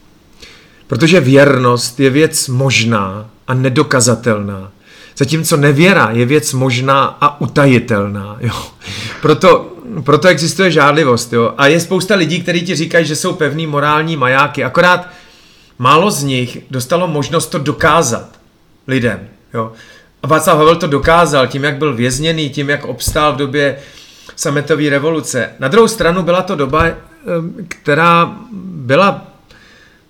[0.86, 4.70] Protože věrnost je věc možná a nedokazatelná.
[5.16, 8.36] Zatímco nevěra je věc možná a utajitelná.
[8.40, 8.54] Jo.
[9.22, 9.72] Proto,
[10.04, 11.32] proto existuje žádlivost.
[11.32, 11.54] Jo.
[11.58, 14.64] A je spousta lidí, kteří ti říkají, že jsou pevný morální majáky.
[14.64, 15.08] Akorát
[15.78, 18.28] málo z nich dostalo možnost to dokázat
[18.86, 19.28] lidem.
[19.54, 19.72] Jo.
[20.22, 23.78] A Václav Havel to dokázal tím, jak byl vězněný, tím, jak obstál v době
[24.36, 25.50] sametové revoluce.
[25.58, 26.96] Na druhou stranu byla to doba, eh,
[27.68, 29.26] která byla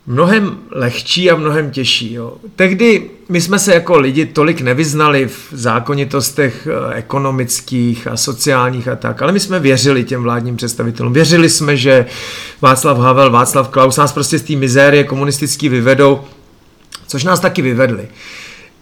[0.06, 2.12] mnohem lehčí a mnohem těžší.
[2.12, 2.34] Jo.
[2.56, 8.96] Tehdy my jsme se jako lidi tolik nevyznali v zákonitostech eh, ekonomických a sociálních a
[8.96, 11.12] tak, ale my jsme věřili těm vládním představitelům.
[11.12, 12.06] Věřili jsme, že
[12.62, 16.20] Václav Havel, Václav Klaus nás prostě z té mizérie komunistický vyvedou,
[17.06, 18.08] což nás taky vyvedli.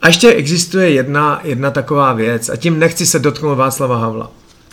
[0.03, 4.31] A ještě existuje jedna, jedna taková věc a tím nechci se dotknout Václava Havla.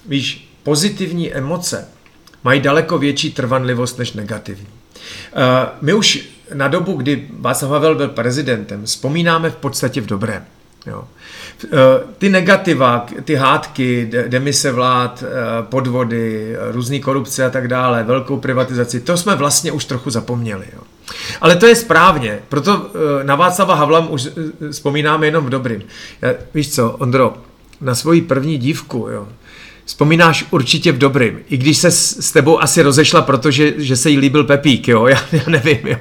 [0.08, 1.88] Víš, pozitivní emoce
[2.44, 4.68] mají daleko větší trvanlivost než negativní.
[5.34, 10.46] Eh, my už na dobu, kdy Václav Havel byl prezidentem, vzpomínáme v podstatě v dobrém.
[10.86, 11.04] Jo.
[11.66, 11.70] Eh,
[12.18, 15.28] ty negativa, ty hádky, demise vlád, eh,
[15.62, 20.66] podvody, různé korupce a tak dále, velkou privatizaci, to jsme vlastně už trochu zapomněli.
[20.74, 20.82] Jo.
[21.42, 22.92] Ale to je správně, proto
[23.24, 24.28] na Václava Havla už
[24.72, 25.84] vzpomínáme jenom v dobrým.
[26.54, 27.34] Víš co, Ondro,
[27.82, 29.28] na svoji první dívku, jo,
[29.92, 31.40] vzpomínáš určitě v dobrým.
[31.50, 35.08] I když se s tebou asi rozešla, protože že se jí líbil Pepík, jo?
[35.12, 35.98] Já, já nevím, jo.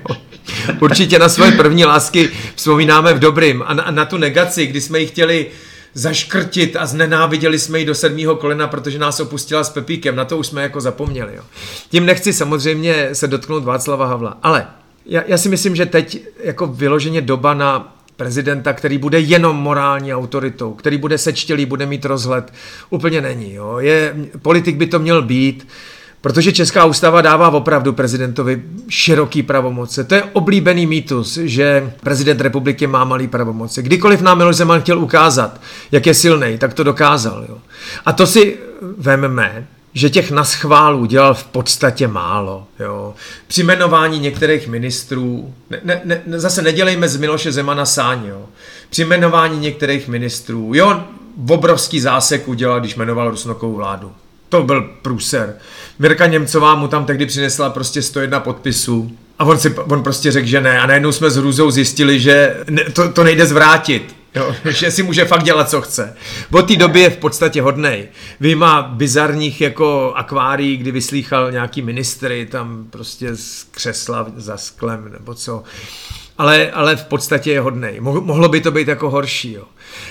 [0.80, 3.62] Určitě na svoje první lásky vzpomínáme v dobrým.
[3.66, 5.46] A na, a na tu negaci, kdy jsme ji chtěli
[5.94, 10.16] zaškrtit a znenáviděli jsme ji do sedmého kolena, protože nás opustila s Pepíkem.
[10.16, 11.32] Na to už jsme jako zapomněli.
[11.36, 11.42] Jo.
[11.90, 14.38] Tím nechci samozřejmě se dotknout Václava Havla.
[14.42, 14.66] Ale
[15.06, 20.14] já, já si myslím, že teď jako vyloženě doba na prezidenta, který bude jenom morální
[20.14, 22.52] autoritou, který bude sečtělý, bude mít rozhled,
[22.90, 23.54] úplně není.
[23.54, 23.78] Jo.
[23.78, 25.68] Je, politik by to měl být,
[26.20, 30.04] protože Česká ústava dává opravdu prezidentovi široký pravomoce.
[30.04, 33.82] To je oblíbený mýtus, že prezident republiky má malý pravomoce.
[33.82, 35.60] Kdykoliv nám Miloš Zeman chtěl ukázat,
[35.92, 37.46] jak je silný, tak to dokázal.
[37.48, 37.58] Jo.
[38.06, 38.58] A to si
[38.98, 42.66] vememe, že těch naschválů dělal v podstatě málo.
[42.80, 43.14] Jo.
[43.46, 48.46] Při jmenování některých ministrů, ne, ne, ne, zase nedělejme z Miloše Zemana sáň, jo.
[48.90, 51.04] při jmenování některých ministrů, jo,
[51.48, 54.12] obrovský zásek udělal, když jmenoval Rusnokovou vládu.
[54.48, 55.56] To byl průser.
[55.98, 60.46] Mirka Němcová mu tam tehdy přinesla prostě 101 podpisů a on, si, on prostě řekl,
[60.46, 60.80] že ne.
[60.80, 62.56] A najednou jsme s Hrůzou zjistili, že
[62.92, 64.16] to, to nejde zvrátit.
[64.34, 66.16] Jo, že si může fakt dělat, co chce.
[66.52, 68.08] Od té doby je v podstatě hodnej.
[68.40, 75.34] Vyjma bizarních jako akvárií, kdy vyslýchal nějaký ministry tam prostě z křesla za sklem nebo
[75.34, 75.62] co.
[76.38, 78.00] Ale, ale v podstatě je hodnej.
[78.00, 79.52] Mohlo by to být jako horší.
[79.52, 79.64] Jo.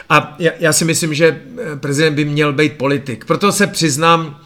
[0.09, 1.41] A já, já si myslím, že
[1.79, 3.25] prezident by měl být politik.
[3.25, 4.39] Proto se přiznám,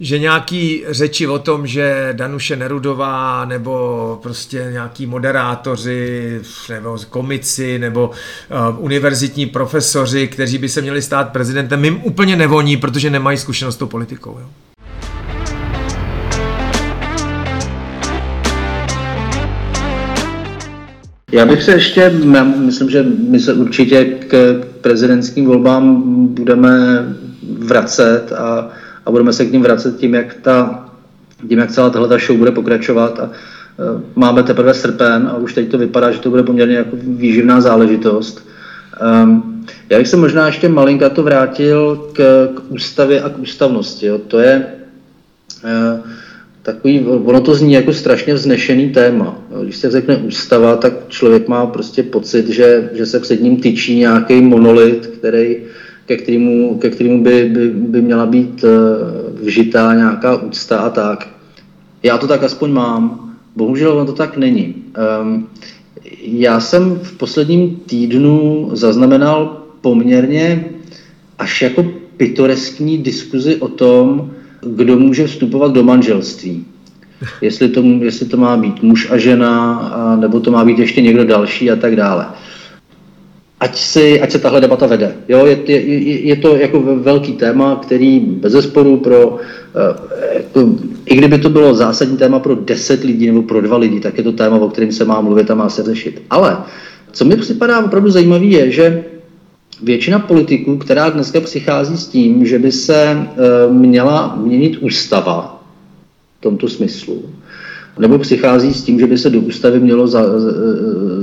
[0.00, 8.10] že nějaký řeči o tom, že Danuše Nerudová nebo prostě nějaký moderátoři nebo komici nebo
[8.70, 13.74] uh, univerzitní profesoři, kteří by se měli stát prezidentem, jim úplně nevoní, protože nemají zkušenost
[13.74, 14.38] s tou politikou.
[14.40, 14.46] Jo.
[21.32, 22.10] Já bych se ještě,
[22.56, 26.02] myslím, že my se určitě k prezidentským volbám
[26.34, 26.70] budeme
[27.58, 28.68] vracet a
[29.06, 30.88] a budeme se k ním vracet tím, jak, ta,
[31.48, 33.20] tím, jak celá tahle show bude pokračovat.
[33.20, 33.30] A, e,
[34.14, 38.48] máme teprve srpen a už teď to vypadá, že to bude poměrně jako výživná záležitost.
[39.22, 44.06] Um, já bych se možná ještě malinka to vrátil k, k ústavě a k ústavnosti.
[44.06, 44.18] Jo.
[44.18, 44.66] To je
[45.64, 46.10] uh,
[46.62, 49.38] takový, ono to zní jako strašně vznešený téma.
[49.62, 53.98] Když se řekne ústava, tak člověk má prostě pocit, že, že se před ním tyčí
[53.98, 55.56] nějaký monolit, který
[56.10, 58.68] ke kterému, ke kterému by, by, by měla být eh,
[59.42, 61.28] vžitá nějaká úcta a tak.
[62.02, 64.74] Já to tak aspoň mám, bohužel ono to tak není.
[65.22, 65.46] Um,
[66.22, 70.64] já jsem v posledním týdnu zaznamenal poměrně
[71.38, 74.30] až jako pitoreskní diskuzi o tom,
[74.66, 76.64] kdo může vstupovat do manželství.
[77.40, 81.02] Jestli to, jestli to má být muž a žena, a, nebo to má být ještě
[81.02, 82.26] někdo další a tak dále
[83.60, 85.16] ať, si, ať se tahle debata vede.
[85.28, 89.38] Jo, je, je, je to jako velký téma, který bez zesporu pro,
[89.74, 90.68] eh, jako,
[91.06, 94.24] i kdyby to bylo zásadní téma pro 10 lidí nebo pro dva lidi, tak je
[94.24, 96.22] to téma, o kterém se má mluvit a má se řešit.
[96.30, 96.58] Ale
[97.12, 99.04] co mi připadá opravdu zajímavé, je, že
[99.82, 103.26] většina politiků, která dneska přichází s tím, že by se e,
[103.72, 105.62] měla měnit ústava
[106.38, 107.22] v tomto smyslu,
[108.00, 110.24] nebo přichází s tím, že by se do ústavy mělo za,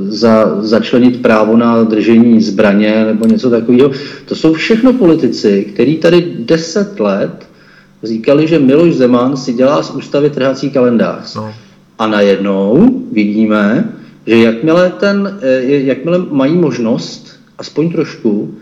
[0.08, 3.92] za, začlenit právo na držení zbraně nebo něco takového.
[4.26, 7.48] To jsou všechno politici, kteří tady deset let
[8.04, 11.36] říkali, že Miloš Zeman si dělá z ústavy trhací kalendář.
[11.36, 11.54] No.
[12.00, 13.94] A najednou vidíme,
[14.28, 18.54] že jakmile, ten, jakmile mají možnost, aspoň trošku,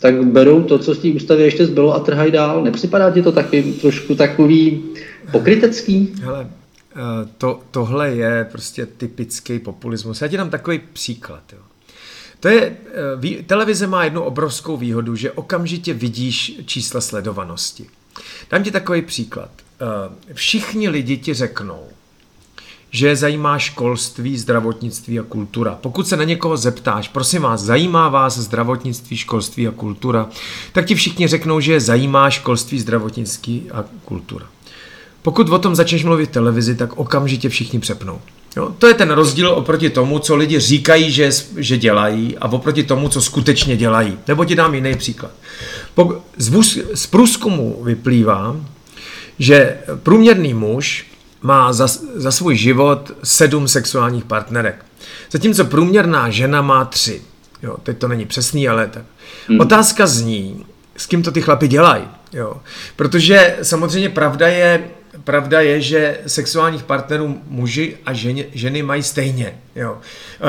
[0.00, 2.64] tak berou to, co z té ústavy ještě zbylo a trhají dál.
[2.64, 4.82] Nepřipadá ti to taky trošku takový
[5.32, 6.12] pokrytecký?
[6.22, 6.46] Hele,
[7.38, 10.22] to, tohle je prostě typický populismus.
[10.22, 11.42] Já ti dám takový příklad.
[11.52, 11.58] Jo.
[12.40, 12.76] To je,
[13.32, 17.86] eh, televize má jednu obrovskou výhodu, že okamžitě vidíš čísla sledovanosti.
[18.50, 19.50] Dám ti takový příklad.
[19.80, 21.88] Eh, všichni lidi ti řeknou,
[22.90, 25.78] že zajímá školství, zdravotnictví a kultura.
[25.80, 30.28] Pokud se na někoho zeptáš, prosím vás, zajímá vás zdravotnictví, školství a kultura,
[30.72, 34.46] tak ti všichni řeknou, že je zajímá školství, zdravotnictví a kultura.
[35.24, 38.20] Pokud o tom začneš mluvit v televizi, tak okamžitě všichni přepnou.
[38.56, 42.82] Jo, to je ten rozdíl oproti tomu, co lidi říkají, že, že dělají a oproti
[42.82, 44.18] tomu, co skutečně dělají.
[44.28, 45.30] Nebo ti dám jiný příklad.
[46.36, 48.56] Z, z průzkumu vyplývá,
[49.38, 51.06] že průměrný muž
[51.42, 54.84] má za, za svůj život sedm sexuálních partnerek.
[55.30, 57.22] Zatímco průměrná žena má tři.
[57.62, 59.02] Jo, teď to není přesný, ale tak.
[59.48, 59.60] Hmm.
[59.60, 60.64] Otázka zní,
[60.96, 62.04] s kým to ty chlapi dělají.
[62.32, 62.56] Jo.
[62.96, 64.84] Protože samozřejmě pravda je,
[65.24, 69.58] pravda je, že sexuálních partnerů muži a ženy, ženy mají stejně.
[69.76, 69.98] Jo.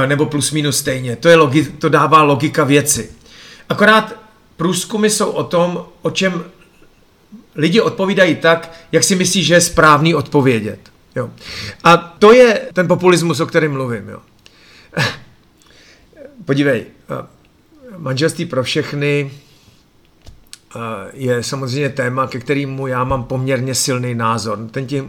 [0.06, 1.16] Nebo plus minus stejně.
[1.16, 3.12] To, je logi, to dává logika věci.
[3.70, 4.20] Akorát
[4.58, 6.44] průzkumy jsou o tom, o čem
[7.56, 10.80] lidi odpovídají tak, jak si myslí, že je správný odpovědět.
[11.16, 11.30] Jo.
[11.84, 14.10] A to je ten populismus, o kterém mluvím.
[14.10, 14.20] Jo.
[16.46, 16.86] Podívej,
[17.98, 19.32] manželství pro všechny
[21.14, 24.60] je samozřejmě téma, ke kterému já mám poměrně silný názor.
[24.72, 25.04] Ten ti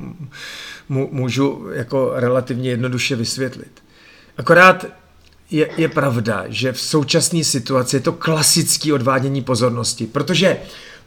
[0.89, 3.83] můžu jako relativně jednoduše vysvětlit.
[4.37, 4.87] Akorát
[5.51, 10.57] je, je pravda, že v současné situaci je to klasické odvádění pozornosti, protože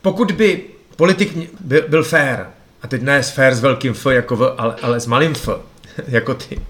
[0.01, 0.61] pokud by
[0.95, 2.39] politik byl, byl fair,
[2.81, 5.49] a teď ne fair s velkým F jako v, ale, ale s malým F,
[6.07, 6.63] jako ty, uh,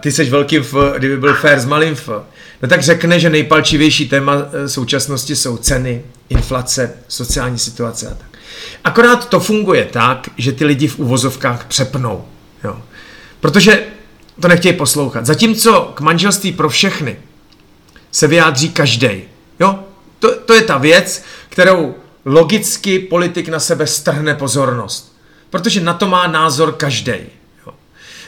[0.00, 2.08] ty seš velkým F, kdyby byl fair s malým F,
[2.62, 8.38] no tak řekne, že nejpalčivější téma eh, současnosti jsou ceny, inflace, sociální situace a tak.
[8.84, 12.24] Akorát to funguje tak, že ty lidi v uvozovkách přepnou.
[12.64, 12.82] Jo.
[13.40, 13.84] Protože
[14.40, 15.26] to nechtějí poslouchat.
[15.26, 17.16] Zatímco k manželství pro všechny
[18.10, 19.22] se vyjádří každý.
[19.60, 19.78] Jo?
[20.18, 21.94] To, to je ta věc, kterou
[22.24, 25.16] logicky politik na sebe strhne pozornost.
[25.50, 27.12] Protože na to má názor každý.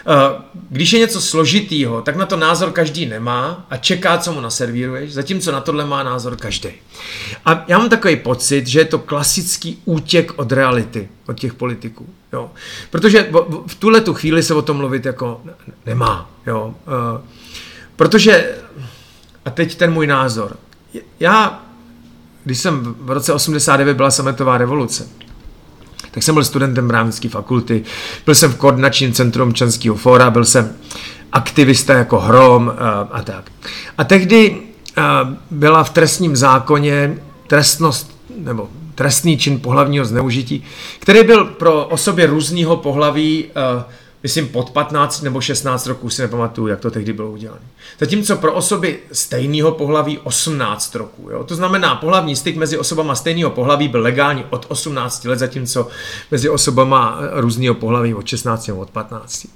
[0.06, 4.40] Eh, když je něco složitýho, tak na to názor každý nemá a čeká, co mu
[4.40, 6.68] naservíruješ, zatímco na tohle má názor každý.
[7.44, 12.08] A já mám takový pocit, že je to klasický útěk od reality, od těch politiků.
[12.32, 12.50] Jo.
[12.90, 13.30] Protože
[13.66, 15.42] v tuhle tu chvíli se o tom mluvit jako
[15.86, 16.30] nemá.
[16.46, 16.74] Jo.
[16.86, 17.22] Eh,
[17.96, 18.54] protože,
[19.44, 20.56] a teď ten můj názor,
[21.20, 21.62] já,
[22.44, 25.08] když jsem v roce 89 byla sametová revoluce,
[26.10, 27.82] tak jsem byl studentem právnické fakulty,
[28.26, 30.72] byl jsem v koordinačním centru občanského fóra, byl jsem
[31.32, 33.50] aktivista jako Hrom a, eh, a tak.
[33.98, 34.56] A tehdy
[34.98, 35.02] eh,
[35.50, 40.64] byla v trestním zákoně trestnost nebo trestný čin pohlavního zneužití,
[40.98, 43.84] který byl pro osoby různého pohlaví eh,
[44.22, 47.60] myslím pod 15 nebo 16 roků, si nepamatuju, jak to tehdy bylo udělané.
[48.00, 51.30] Zatímco pro osoby stejného pohlaví 18 roků.
[51.30, 51.44] Jo?
[51.44, 55.88] To znamená, pohlavní styk mezi osobama stejného pohlaví byl legální od 18 let, zatímco
[56.30, 59.46] mezi osobama různého pohlaví od 16 nebo od 15.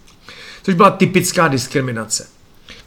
[0.62, 2.26] Což byla typická diskriminace.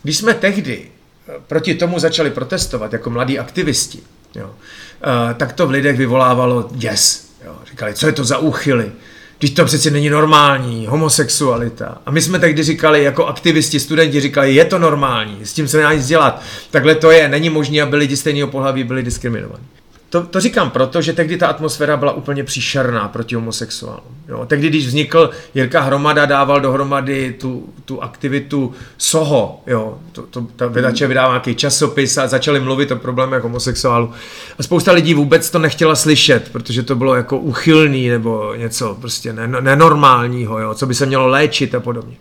[0.04, 0.92] Když jsme tehdy
[1.28, 4.00] eh, proti tomu začali protestovat jako mladí aktivisti,
[4.36, 7.28] jo, eh, tak to v lidech vyvolávalo děs.
[7.46, 7.56] Jo.
[7.70, 8.92] Říkali, co je to za úchyly,
[9.40, 11.98] když to přeci není normální, homosexualita.
[12.06, 15.78] A my jsme tehdy říkali, jako aktivisti, studenti říkali, je to normální, s tím se
[15.78, 16.42] nedá nic dělat.
[16.72, 19.64] Takhle to je, není možné, aby lidi stejného pohlaví byli diskriminovaní.
[20.10, 24.18] To, to říkám proto, že tehdy ta atmosféra byla úplně příšerná proti homosexuálům.
[24.28, 24.46] Jo.
[24.46, 29.98] Tehdy, když vznikl Jirka Hromada, dával dohromady tu, tu aktivitu SOHO, jo.
[30.12, 34.12] To, to, ta vydače vydává nějaký časopis a začali mluvit o problémech homosexuálů.
[34.60, 39.34] A spousta lidí vůbec to nechtěla slyšet, protože to bylo jako uchylný nebo něco prostě
[39.34, 42.16] nenormálního, jo, co by se mělo léčit a podobně.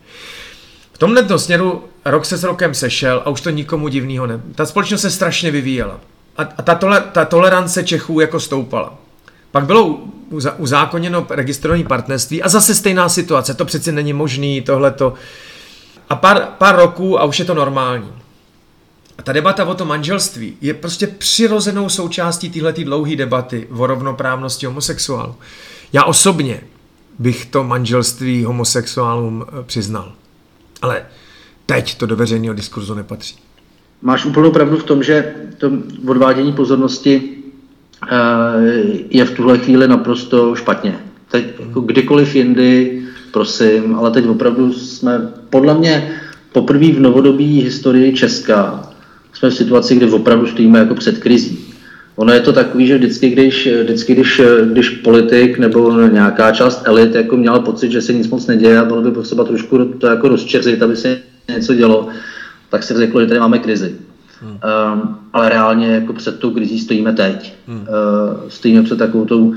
[0.92, 4.40] V tomhle směru rok se s rokem sešel a už to nikomu divného ne.
[4.54, 6.00] Ta společnost se strašně vyvíjela
[6.38, 8.94] a, a ta, tole, ta tolerance Čechů jako stoupala.
[9.50, 10.00] Pak bylo
[10.58, 13.54] uzákoněno registrované partnerství a zase stejná situace.
[13.54, 15.14] To přeci není možný, tohleto.
[16.08, 18.12] A pár, pár roků a už je to normální.
[19.18, 24.66] A ta debata o tom manželství je prostě přirozenou součástí téhleté dlouhé debaty o rovnoprávnosti
[24.66, 25.34] homosexuálů.
[25.92, 26.60] Já osobně
[27.18, 30.12] bych to manželství homosexuálům eh, přiznal.
[30.82, 31.06] Ale
[31.66, 33.45] teď to do veřejného diskurzu nepatří.
[34.02, 35.72] Máš úplnou pravdu v tom, že to
[36.08, 37.22] odvádění pozornosti
[38.02, 38.16] eh,
[39.10, 40.96] je v tuhle chvíli naprosto špatně.
[41.30, 46.20] Teď jako kdykoliv jindy, prosím, ale teď opravdu jsme podle mě
[46.52, 48.92] poprvé v novodobé historii Česka
[49.32, 51.58] jsme v situaci, kdy opravdu stojíme jako před krizí.
[52.16, 57.14] Ono je to takový, že vždycky, když, vždycky když, když politik nebo nějaká část elit
[57.14, 60.28] jako měla pocit, že se nic moc neděje a bylo by potřeba trošku to jako
[60.28, 61.18] rozčeřit, aby se
[61.54, 62.08] něco dělo,
[62.70, 63.94] tak se řeklo, že tady máme krizi.
[64.40, 64.50] Hmm.
[64.52, 67.54] Um, ale reálně jako před tou krizí stojíme teď.
[67.68, 67.80] Hmm.
[67.80, 67.86] Uh,
[68.48, 69.54] stojíme před takovou tou, uh,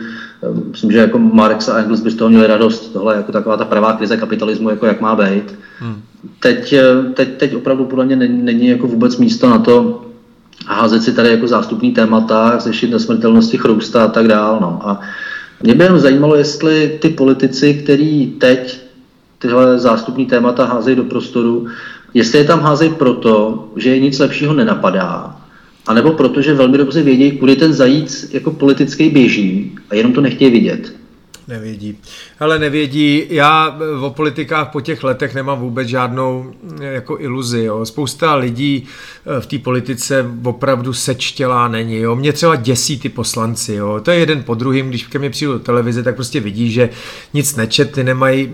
[0.72, 2.94] myslím, že jako Marx a Engels by z toho měli radost.
[2.94, 5.60] Tohle je jako taková ta pravá krize kapitalismu, jako jak má být.
[5.80, 6.02] Hmm.
[6.40, 10.06] Teď, eh, teď, teď opravdu podle mě není, není jako vůbec místo na to
[10.68, 14.58] házet si tady jako zástupný témata, řešit nesmrtelnosti chrousta a tak dál.
[14.62, 14.80] No.
[14.84, 15.00] A
[15.64, 18.82] mě by jenom zajímalo, jestli ty politici, kteří teď
[19.40, 21.68] tyhle zástupní témata házejí do prostoru,
[22.14, 25.42] Jestli je tam házejí proto, že je nic lepšího nenapadá,
[25.88, 30.22] anebo proto, že velmi dobře vědí, kudy ten zajíc jako politický běží a jenom to
[30.22, 30.94] nechtějí vidět.
[31.50, 31.98] Nevědí.
[32.40, 33.24] Ale nevědí.
[33.30, 37.64] Já o politikách po těch letech nemám vůbec žádnou jako iluzi.
[37.64, 37.86] Jo.
[37.86, 38.86] Spousta lidí
[39.40, 41.98] v té politice opravdu sečtělá není.
[41.98, 42.16] Jo.
[42.16, 43.74] Mě třeba děsí ty poslanci.
[43.74, 44.00] Jo.
[44.04, 46.90] To je jeden po druhým, když ke mně přijdu do televize, tak prostě vidí, že
[47.34, 48.52] nic nečetli, nemají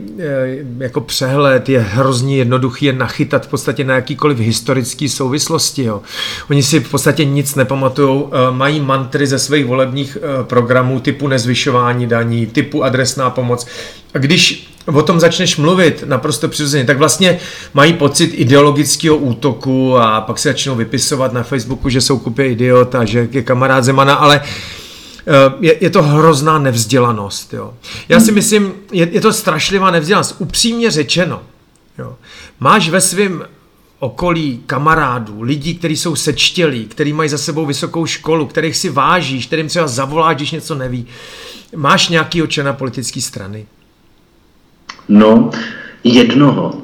[0.77, 5.83] jako přehled, je hrozně jednoduchý je nachytat v podstatě na jakýkoliv historický souvislosti.
[5.83, 6.01] Jo.
[6.49, 12.45] Oni si v podstatě nic nepamatují, mají mantry ze svých volebních programů typu nezvyšování daní,
[12.45, 13.67] typu adresná pomoc.
[14.13, 17.39] A když o tom začneš mluvit naprosto přirozeně, tak vlastně
[17.73, 22.95] mají pocit ideologického útoku a pak se začnou vypisovat na Facebooku, že jsou kupě idiot
[22.95, 27.53] a že je kamarád Zemana, ale eh, je, je to hrozná nevzdělanost.
[27.53, 27.73] Jo.
[28.09, 30.35] Já si myslím, je, je to strašlivá nevzdělanost.
[30.39, 31.41] Upřímně řečeno,
[31.97, 32.15] jo.
[32.59, 33.43] máš ve svém
[33.99, 39.45] okolí kamarádů, lidí, kteří jsou sečtělí, kteří mají za sebou vysokou školu, kterých si vážíš,
[39.45, 41.05] kterým třeba zavoláš, když něco neví.
[41.75, 43.65] Máš nějaký člena politické strany?
[45.09, 45.49] No,
[46.03, 46.81] jednoho.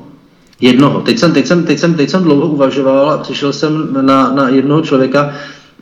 [0.61, 1.01] Jednoho.
[1.01, 4.49] Teď jsem, teď jsem, teď jsem, teď jsem dlouho uvažoval a přišel jsem na, na
[4.49, 5.33] jednoho člověka,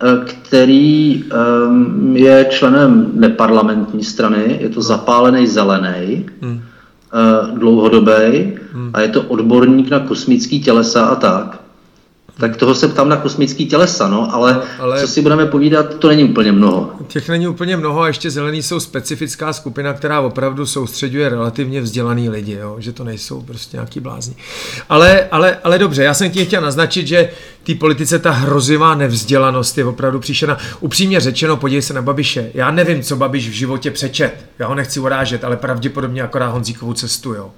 [0.03, 6.61] eh, který um, je členem neparlamentní strany, je to zapálený zelený, hmm.
[6.61, 8.91] uh, dlouhodobý hmm.
[8.93, 11.59] a je to odborník na kosmický tělesa a tak
[12.39, 15.95] tak toho se ptám na kosmický tělesa, no, ale, no, ale co si budeme povídat,
[15.95, 16.91] to není úplně mnoho.
[17.07, 22.29] Těch není úplně mnoho a ještě zelení jsou specifická skupina, která opravdu soustředuje relativně vzdělaný
[22.29, 22.75] lidi, jo?
[22.79, 24.35] že to nejsou prostě nějaký blázni.
[24.89, 27.29] Ale, ale, ale dobře, já jsem ti chtěl naznačit, že
[27.63, 30.57] té politice ta hrozivá nevzdělanost je opravdu příšerná.
[30.79, 32.51] Upřímně řečeno, podívej se na Babiše.
[32.53, 34.45] Já nevím, co Babiš v životě přečet.
[34.59, 37.51] Já ho nechci urážet, ale pravděpodobně akorát Honzíkovou cestu, jo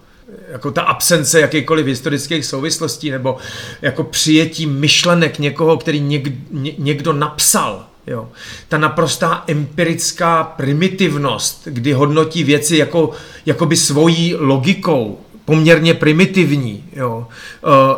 [0.51, 3.37] jako ta absence jakýkoliv historických souvislostí nebo
[3.81, 7.85] jako přijetí myšlenek někoho, který něk, ně, někdo napsal.
[8.07, 8.29] Jo.
[8.67, 13.09] Ta naprostá empirická primitivnost, kdy hodnotí věci jako,
[13.45, 16.83] jakoby svojí logikou, poměrně primitivní.
[16.95, 17.27] Jo.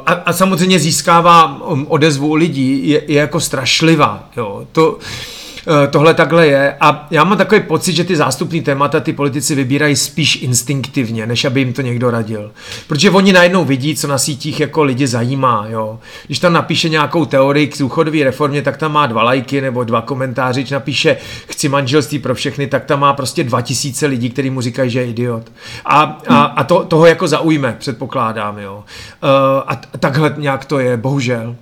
[0.06, 4.30] A, a samozřejmě získává odezvu lidí, je, je jako strašlivá.
[4.38, 4.68] Jo.
[4.72, 5.43] To, Eh,
[5.90, 6.76] tohle takhle je.
[6.80, 11.46] A já mám takový pocit, že ty zástupní témata ty politici vybírají spíš instinktivně, než
[11.46, 12.52] aby jim to někdo radil.
[12.88, 15.66] Protože oni najednou vidí, co na sítích jako lidi zajímá.
[15.70, 16.00] Jo.
[16.26, 20.02] Když tam napíše nějakou teorii k důchodové reformě, tak tam má dva lajky nebo dva
[20.02, 20.62] komentáře.
[20.62, 24.62] Když napíše chci manželství pro všechny, tak tam má prostě dva tisíce lidí, kteří mu
[24.62, 25.52] říkají, že je idiot.
[25.86, 28.58] A, a, a to, toho jako zaujme, předpokládám.
[28.58, 28.84] Jo.
[29.24, 29.30] Uh,
[29.68, 31.56] a takhle nějak to je, bohužel.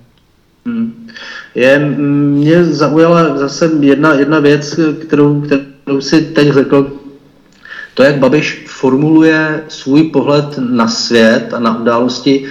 [0.66, 1.08] Hmm.
[1.54, 6.92] Je, mě zaujala zase jedna, jedna věc, kterou, kterou si teď řekl,
[7.94, 12.44] to, jak Babiš formuluje svůj pohled na svět a na události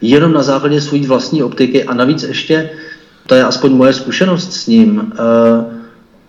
[0.00, 2.70] jenom na základě své vlastní optiky a navíc ještě,
[3.26, 5.76] to je aspoň moje zkušenost s ním, uh,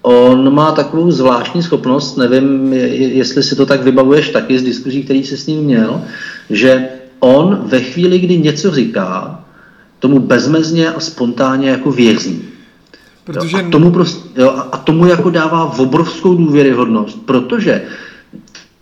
[0.02, 5.24] on má takovou zvláštní schopnost, nevím, jestli si to tak vybavuješ taky z diskuzí, který
[5.24, 6.02] jsi s ním měl,
[6.50, 6.88] že
[7.20, 9.44] on ve chvíli, kdy něco říká,
[10.00, 12.44] tomu bezmezně a spontánně jako věří.
[13.24, 13.58] Protože...
[13.58, 17.82] Jo, a, tomu prostě, jo, a tomu jako dává obrovskou důvěryhodnost, protože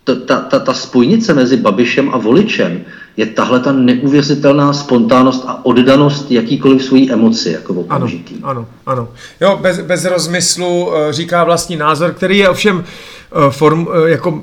[0.04, 2.80] ta, ta, ta spojnice mezi Babišem a voličem
[3.16, 8.34] je tahle ta neuvěřitelná spontánnost a oddanost jakýkoliv svojí emoci, jako okamžitý.
[8.42, 9.08] Ano, ano, ano.
[9.40, 12.84] Jo, bez, bez rozmyslu eh, říká vlastní názor, který je ovšem
[13.32, 14.42] Eh, form, eh, jako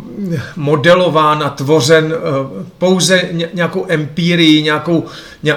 [0.55, 2.13] modelován a tvořen
[2.77, 5.05] pouze nějakou empírii, nějakou,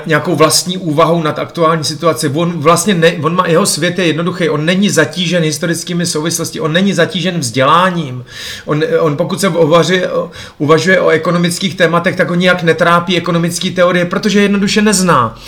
[0.06, 2.28] nějakou vlastní úvahou nad aktuální situaci.
[2.28, 6.72] On vlastně ne, on má, jeho svět je jednoduchý, on není zatížen historickými souvislosti, on
[6.72, 8.24] není zatížen vzděláním.
[8.64, 10.10] On, on pokud se uvažuje,
[10.58, 15.38] uvažuje o ekonomických tématech, tak on nijak netrápí ekonomické teorie, protože jednoduše nezná.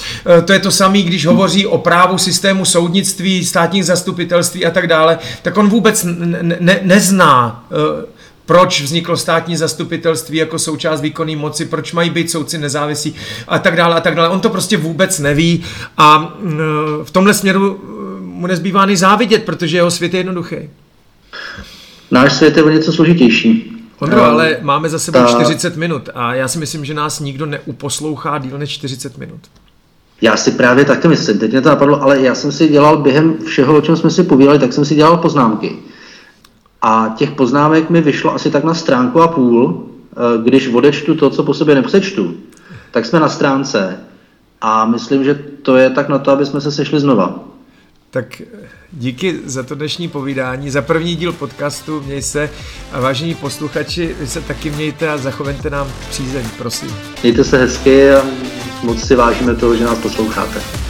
[0.44, 5.18] To je to samé, když hovoří o právu systému soudnictví, státních zastupitelství a tak dále,
[5.42, 8.06] tak on vůbec ne, ne, nezná Eh,
[8.48, 13.14] proč vzniklo státní zastupitelství jako součást výkonné moci, proč mají být soudci nezávislí
[13.48, 14.28] a tak dále a tak dále.
[14.28, 15.64] On to prostě vůbec neví
[15.96, 16.48] a eh,
[17.04, 20.56] v tomhle směru eh, mu nezbývá než závidět, protože jeho svět je jednoduchý.
[22.10, 23.72] Náš svět je o něco složitější.
[23.98, 25.26] Ondro, ale máme za sebou ta...
[25.26, 29.40] 40 minut a já si myslím, že nás nikdo neuposlouchá díl než 40 minut.
[30.20, 33.36] Já si právě taky myslím, teď mě to napadlo, ale já jsem si dělal během
[33.46, 35.76] všeho, o čem jsme si povídali, tak jsem si dělal poznámky.
[36.82, 41.30] A těch poznámek mi vyšlo asi tak na stránku a půl, eh, když odečtu to,
[41.30, 42.34] co po sobě nepřečtu,
[42.90, 44.00] tak jsme na stránce.
[44.60, 47.44] A myslím, že to je tak na to, aby jsme se sešli znova.
[48.10, 48.42] Tak
[48.92, 52.00] díky za to dnešní povídání, za první díl podcastu.
[52.06, 52.50] Měj se
[52.92, 56.94] a vážení posluchači, vy se taky mějte a zachovejte nám přízeň, prosím.
[57.22, 58.22] Mějte se hezky a
[58.82, 60.87] moc si vážíme toho, že nás posloucháte.